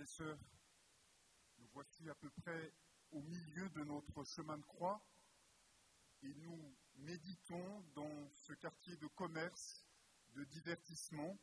[0.00, 0.38] Et sœurs,
[1.58, 2.72] nous voici à peu près
[3.10, 5.04] au milieu de notre chemin de croix
[6.22, 9.84] et nous méditons dans ce quartier de commerce,
[10.34, 11.36] de divertissement,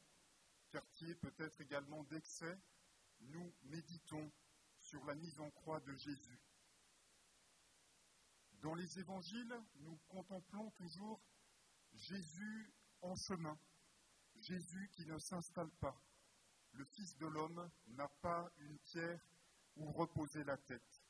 [0.70, 2.58] quartier peut-être également d'excès,
[3.20, 4.32] nous méditons
[4.78, 6.40] sur la mise en croix de Jésus.
[8.62, 11.22] Dans les évangiles, nous contemplons toujours
[11.94, 13.60] Jésus en chemin,
[14.38, 16.02] Jésus qui ne s'installe pas.
[16.78, 19.22] Le Fils de l'homme n'a pas une pierre
[19.78, 21.04] où reposer la tête.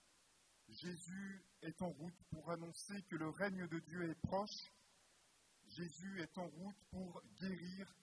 [0.69, 4.71] Jésus est en route pour annoncer que le règne de Dieu est proche.
[5.67, 7.95] Jésus est en route pour guérir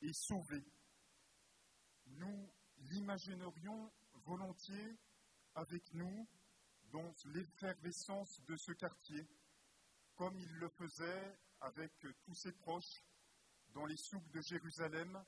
[0.00, 0.64] et sauver.
[2.06, 3.92] Nous l'imaginerions
[4.24, 4.96] volontiers
[5.56, 6.28] avec nous
[6.92, 9.26] dans l'effervescence de ce quartier,
[10.14, 11.92] comme il le faisait avec
[12.22, 13.04] tous ses proches
[13.74, 15.20] dans les souks de Jérusalem,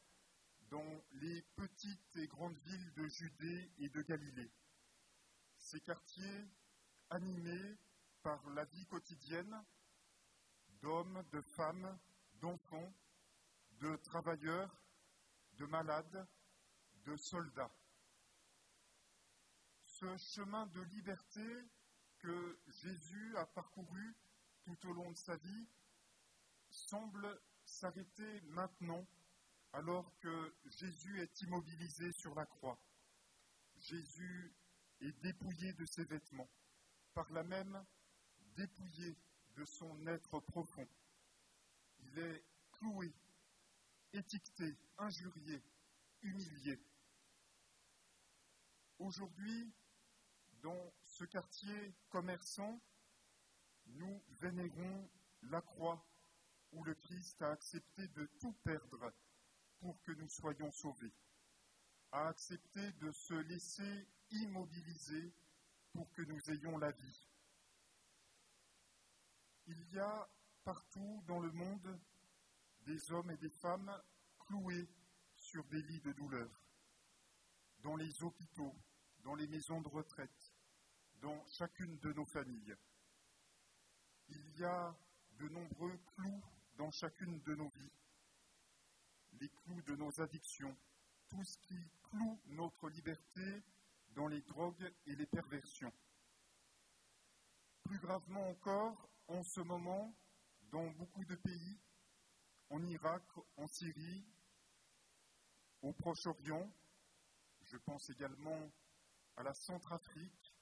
[0.70, 4.50] dans les petites et grandes villes de Judée et de Galilée.
[5.58, 6.48] Ces quartiers
[7.10, 7.76] animés
[8.22, 9.64] par la vie quotidienne
[10.80, 11.98] d'hommes, de femmes,
[12.40, 12.94] d'enfants,
[13.80, 14.82] de travailleurs,
[15.54, 16.26] de malades,
[17.04, 17.74] de soldats.
[19.84, 21.44] Ce chemin de liberté
[22.18, 24.16] que Jésus a parcouru
[24.62, 25.68] tout au long de sa vie
[26.68, 29.04] semble s'arrêter maintenant
[29.72, 32.78] alors que Jésus est immobilisé sur la croix.
[33.76, 34.54] Jésus
[35.00, 36.50] est dépouillé de ses vêtements,
[37.14, 37.84] par là même
[38.56, 39.16] dépouillé
[39.56, 40.88] de son être profond.
[42.00, 43.12] Il est cloué,
[44.12, 45.62] étiqueté, injurié,
[46.22, 46.78] humilié.
[48.98, 49.72] Aujourd'hui,
[50.62, 52.80] dans ce quartier commerçant,
[53.86, 55.10] nous vénérons
[55.42, 56.04] la croix
[56.72, 59.12] où le Christ a accepté de tout perdre
[59.80, 61.12] pour que nous soyons sauvés,
[62.12, 65.32] a accepté de se laisser immobiliser
[65.92, 67.28] pour que nous ayons la vie.
[69.66, 70.28] Il y a
[70.64, 72.00] partout dans le monde
[72.82, 73.92] des hommes et des femmes
[74.38, 74.88] cloués
[75.34, 76.50] sur des lits de douleur,
[77.82, 78.74] dans les hôpitaux,
[79.22, 80.54] dans les maisons de retraite,
[81.20, 82.76] dans chacune de nos familles.
[84.28, 84.96] Il y a
[85.38, 86.42] de nombreux clous
[86.76, 87.92] dans chacune de nos vies,
[89.40, 90.76] les clous de nos addictions,
[91.28, 93.62] tout ce qui cloue notre liberté
[94.10, 95.92] dans les drogues et les perversions.
[97.84, 100.14] Plus gravement encore, en ce moment,
[100.70, 101.80] dans beaucoup de pays,
[102.68, 103.24] en Irak,
[103.56, 104.24] en Syrie,
[105.82, 106.70] au Proche-Orient,
[107.62, 108.70] je pense également
[109.36, 110.54] à la Centrafrique,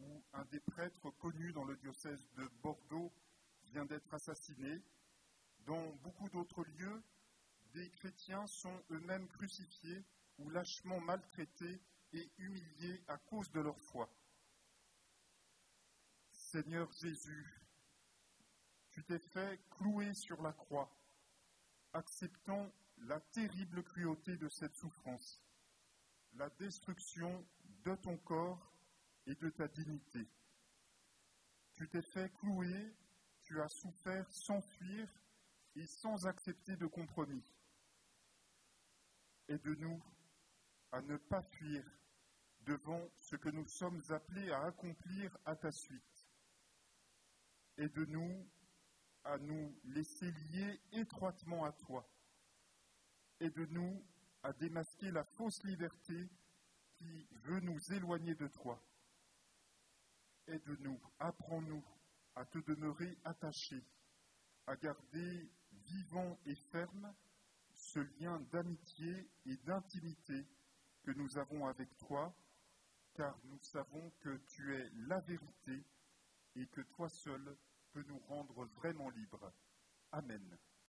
[0.00, 3.12] où un des prêtres connus dans le diocèse de Bordeaux
[3.64, 4.82] vient d'être assassiné.
[5.60, 7.02] Dans beaucoup d'autres lieux,
[7.74, 10.04] des chrétiens sont eux-mêmes crucifiés
[10.38, 11.80] ou lâchement maltraités
[12.12, 14.10] et humiliés à cause de leur foi.
[16.30, 17.46] Seigneur Jésus,
[18.90, 20.90] tu t'es fait clouer sur la croix,
[21.92, 25.42] acceptant la terrible cruauté de cette souffrance,
[26.34, 27.46] la destruction
[27.84, 28.72] de ton corps
[29.26, 30.26] et de ta dignité.
[31.74, 32.96] Tu t'es fait clouer,
[33.42, 35.08] tu as souffert sans fuir
[35.78, 37.44] et sans accepter de compromis.
[39.48, 40.02] Aide-nous
[40.90, 41.84] à ne pas fuir
[42.60, 46.28] devant ce que nous sommes appelés à accomplir à ta suite.
[47.76, 48.46] Aide-nous
[49.24, 52.08] à nous laisser lier étroitement à toi.
[53.40, 54.04] Aide-nous
[54.42, 56.28] à démasquer la fausse liberté
[56.96, 58.82] qui veut nous éloigner de toi.
[60.48, 61.84] Aide-nous, apprends-nous
[62.34, 63.84] à te demeurer attachés,
[64.66, 65.50] à garder
[65.88, 67.14] vivant et ferme
[67.72, 70.46] ce lien d'amitié et d'intimité
[71.02, 72.34] que nous avons avec toi,
[73.14, 75.84] car nous savons que tu es la vérité
[76.56, 77.56] et que toi seul
[77.92, 79.52] peux nous rendre vraiment libres.
[80.12, 80.58] Amen.